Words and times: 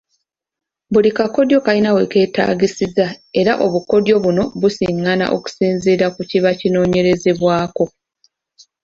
Buli 0.91 1.09
kakodyo 1.17 1.57
kalina 1.65 1.89
we 1.95 2.03
keetaagisiza 2.11 3.05
era 3.39 3.53
obukodyo 3.65 4.15
buno 4.23 4.43
busiŋŋana 4.59 5.25
okusinziira 5.35 6.07
ku 6.15 6.21
kiba 6.29 6.51
kinoonyerezebwako. 6.59 7.85